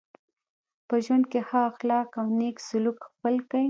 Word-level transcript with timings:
په 0.87 0.95
ژوند 1.05 1.25
کي 1.31 1.39
ښه 1.47 1.59
اخلاق 1.71 2.09
او 2.19 2.25
نېک 2.39 2.57
سلوک 2.67 2.97
خپل 3.09 3.35
کئ. 3.49 3.59